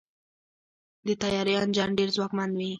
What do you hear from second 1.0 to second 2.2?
د طیارې انجن ډېر